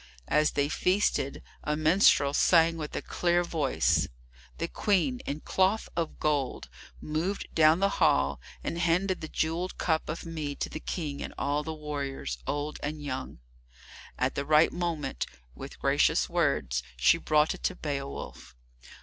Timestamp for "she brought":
16.97-17.53